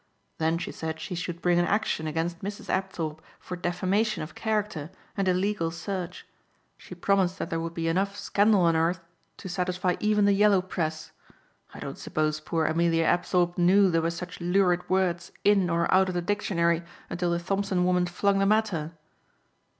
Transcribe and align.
Then 0.39 0.57
she 0.57 0.71
said 0.71 0.99
she 0.99 1.13
should 1.13 1.43
bring 1.43 1.59
an 1.59 1.65
action 1.65 2.07
against 2.07 2.39
Mrs. 2.41 2.71
Apthorpe 2.71 3.21
for 3.39 3.55
defamation 3.55 4.23
of 4.23 4.33
character 4.33 4.89
and 5.15 5.27
illegal 5.27 5.69
search. 5.69 6.25
She 6.75 6.95
promised 6.95 7.37
that 7.37 7.51
there 7.51 7.59
would 7.59 7.75
be 7.75 7.87
enough 7.87 8.17
scandal 8.17 8.65
unearthed 8.65 9.03
to 9.37 9.47
satisfy 9.47 9.97
even 9.99 10.25
the 10.25 10.33
yellow 10.33 10.59
press. 10.59 11.11
I 11.71 11.79
don't 11.79 11.99
suppose 11.99 12.39
poor 12.39 12.65
Amelia 12.65 13.03
Apthorpe 13.05 13.59
knew 13.59 13.91
there 13.91 14.01
were 14.01 14.09
such 14.09 14.41
lurid 14.41 14.89
words 14.89 15.31
in 15.43 15.69
or 15.69 15.85
out 15.93 16.07
of 16.09 16.15
the 16.15 16.21
dictionary 16.23 16.81
until 17.07 17.29
the 17.29 17.37
Thompson 17.39 17.85
woman 17.85 18.07
flung 18.07 18.39
them 18.39 18.51
at 18.51 18.69
her." 18.69 18.93